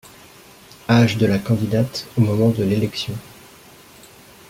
[0.89, 3.13] Âge de la candidate au moment de l’élection.